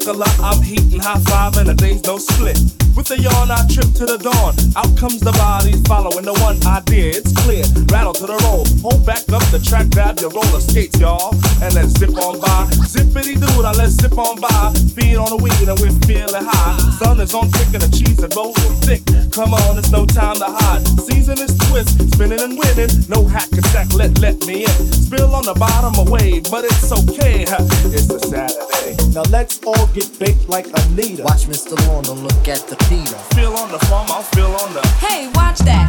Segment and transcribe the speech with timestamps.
[0.00, 2.58] smoke a lot, I'm heating high five and the days don't split.
[2.96, 4.54] With a yawn, I trip to the dawn.
[4.76, 7.16] Out comes the bodies following the one idea.
[7.16, 7.64] It's clear.
[7.88, 8.66] Rattle to the roll.
[8.82, 11.34] Hold back up the track, grab your roller skates, y'all.
[11.62, 12.66] And let's zip on by.
[12.90, 14.74] Zippity doo dah, let's zip on by.
[14.94, 16.76] Feed on the weed and we're feeling high.
[16.98, 19.02] Sun is on thick and the cheese is rolling thick.
[19.30, 20.82] Come on, it's no time to hide.
[21.06, 22.90] Season is twist, spinning and winning.
[23.08, 24.76] No hack attack, let let me in.
[24.92, 27.46] Spill on the bottom away, but it's okay.
[27.90, 28.69] It's the Saturday.
[29.14, 31.24] Now let's all get baked like Anita.
[31.24, 31.74] Watch Mr.
[31.88, 33.18] Lorna look at the feeder.
[33.34, 34.86] Feel on the farm, I'll feel on the.
[35.00, 35.79] Hey, watch that.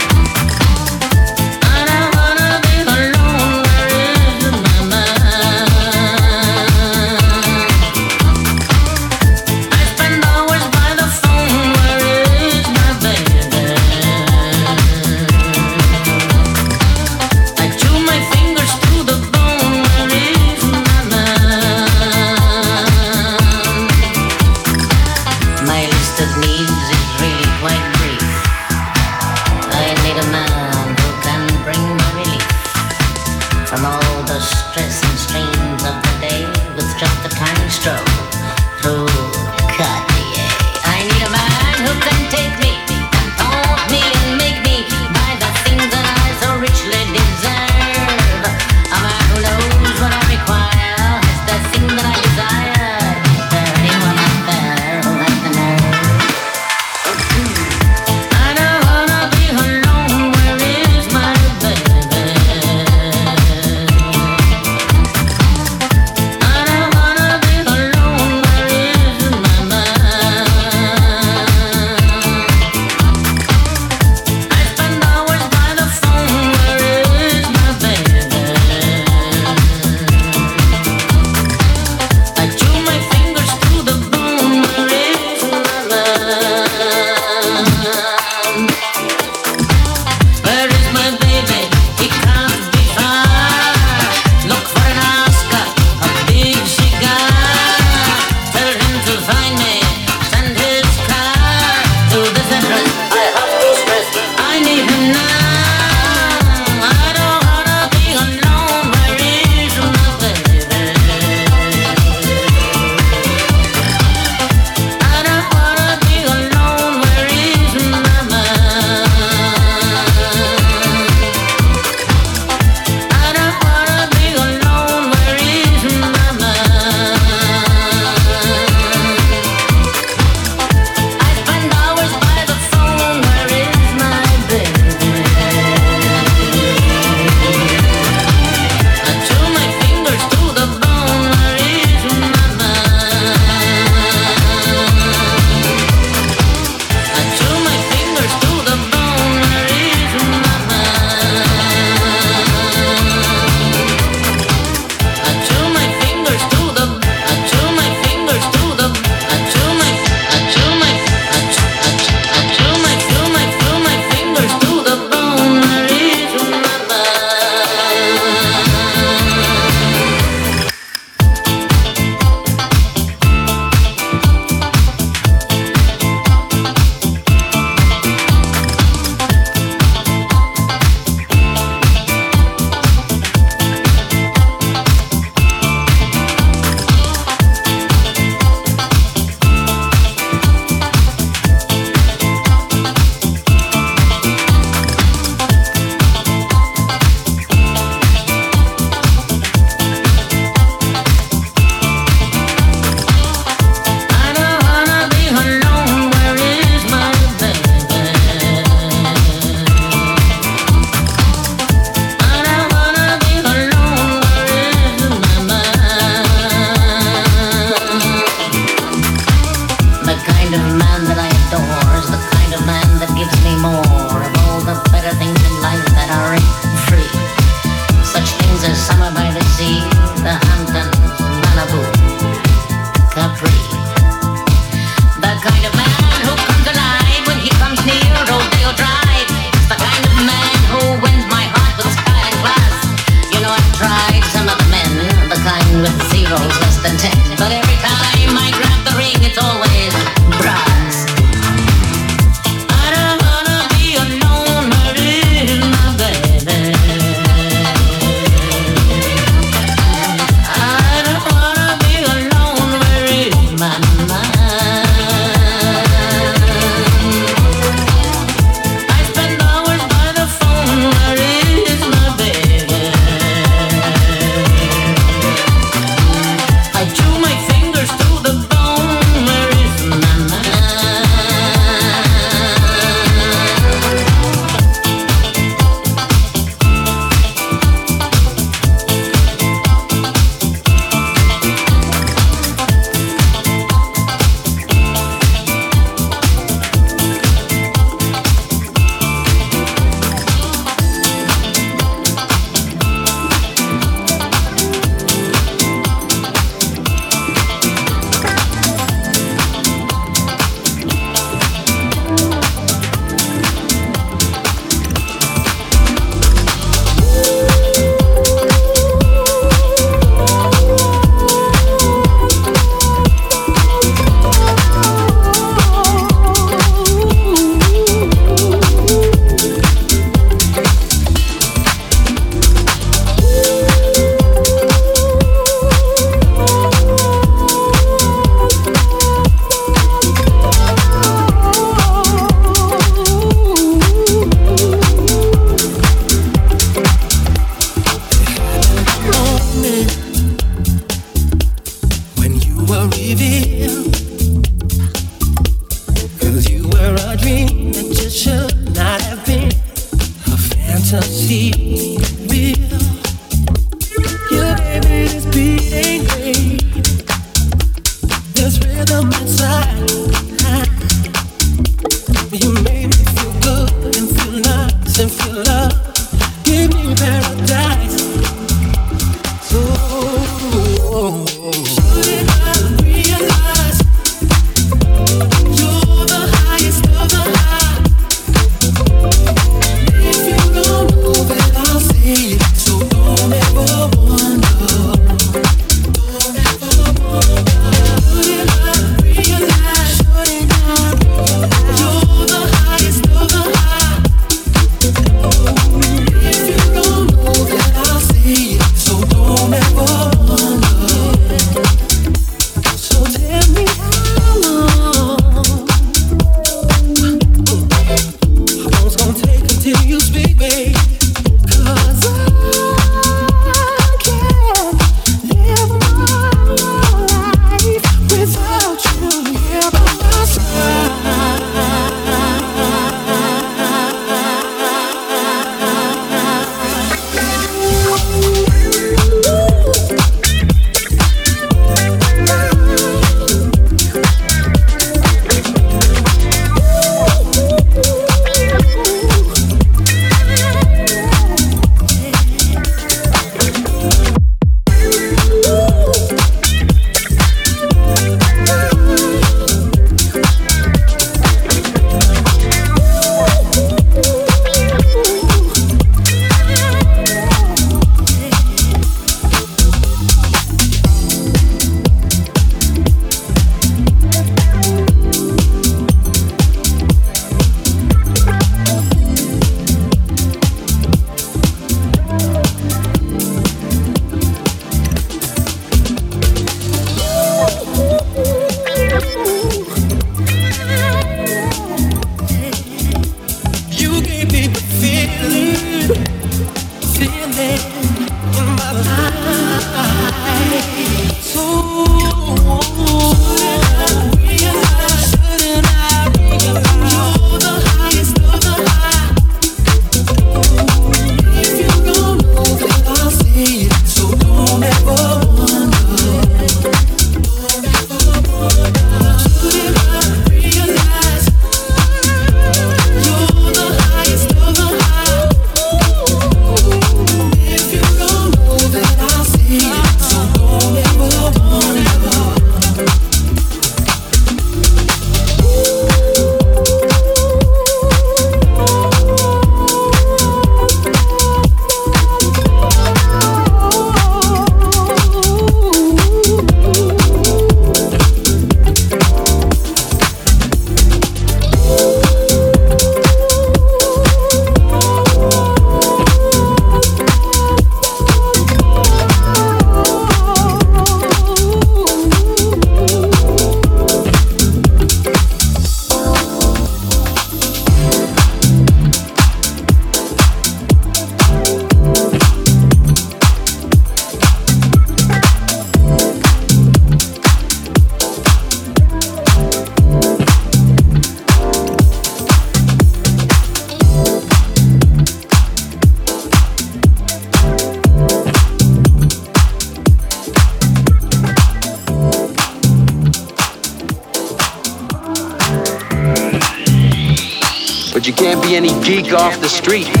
[599.51, 600.00] Street.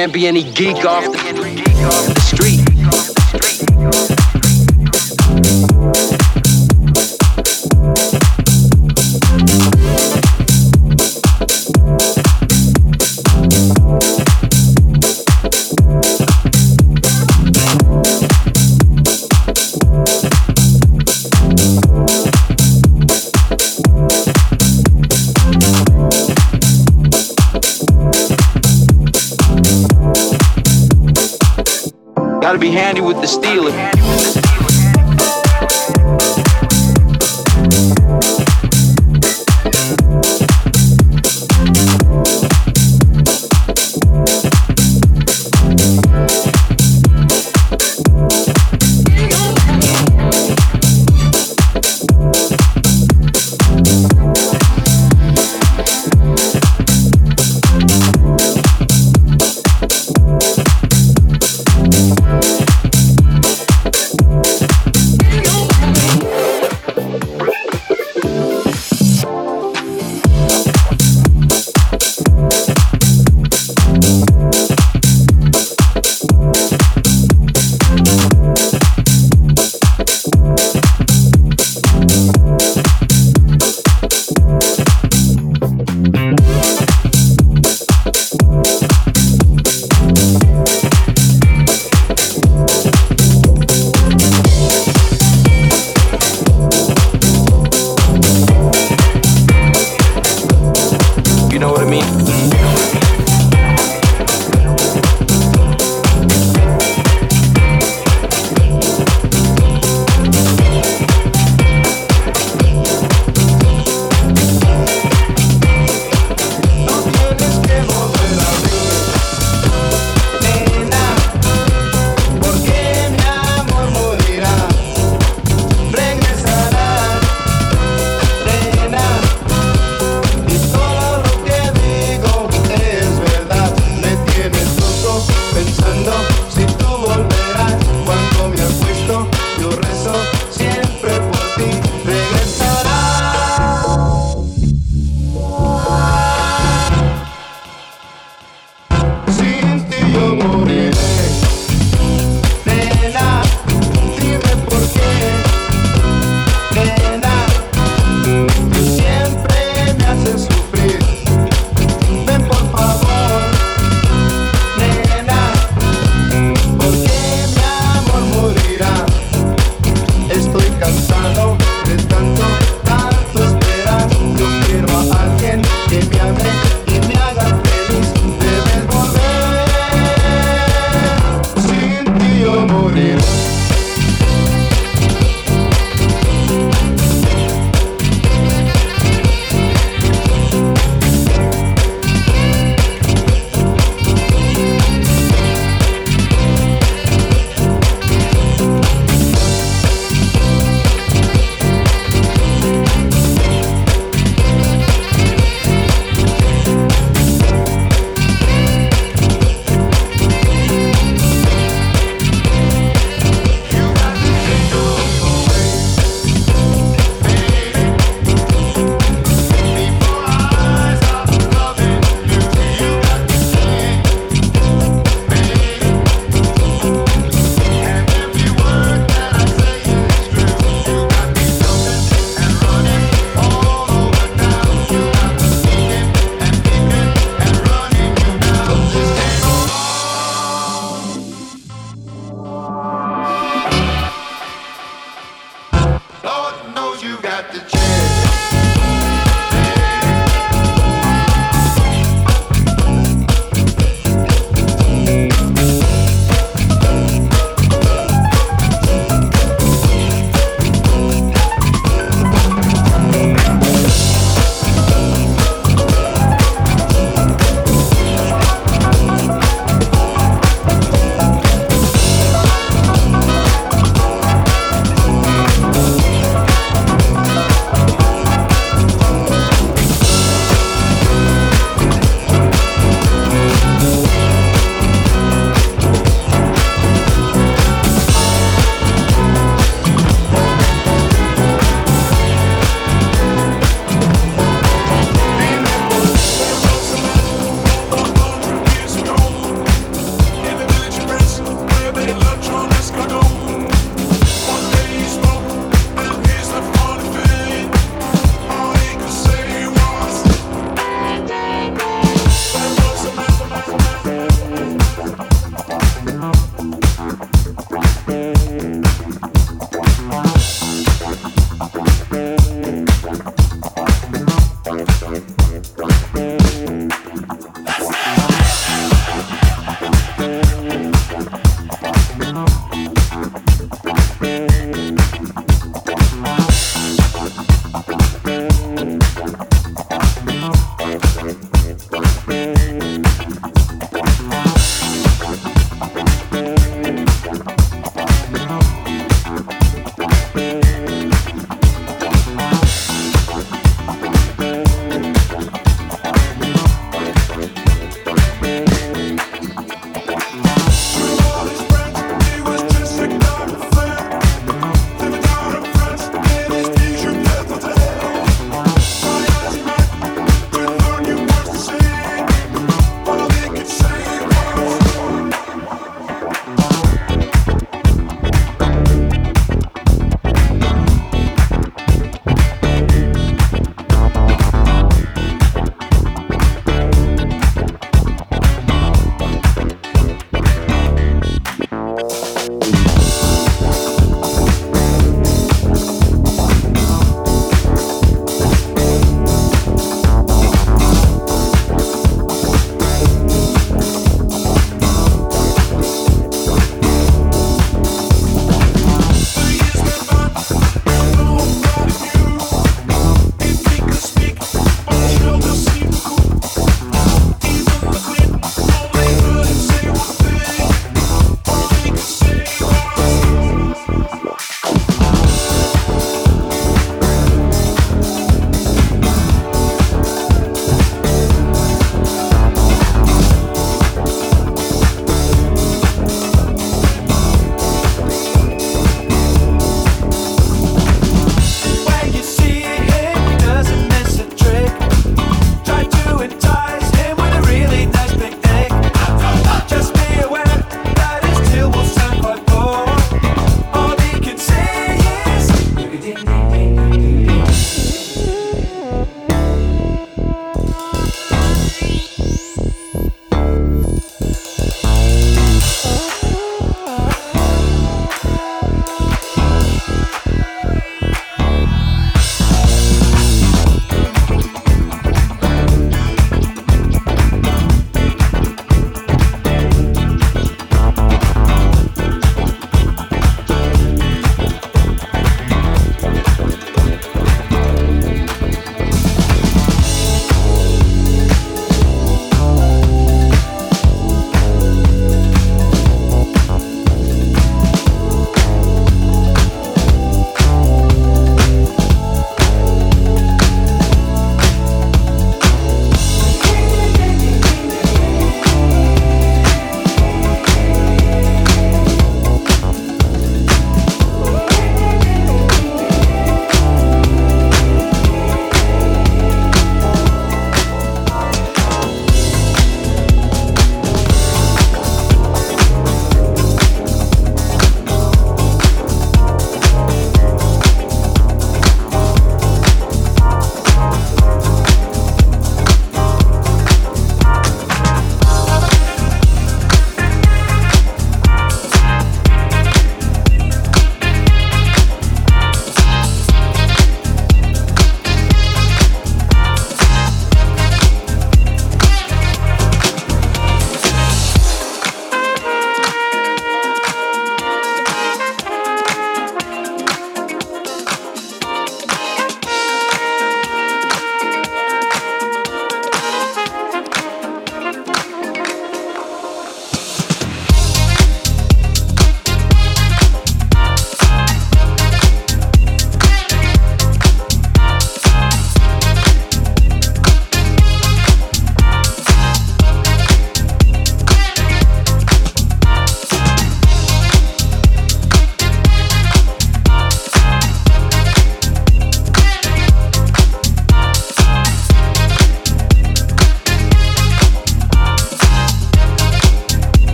[0.00, 1.39] Can't be any geek off the,
[32.98, 33.49] With the steel.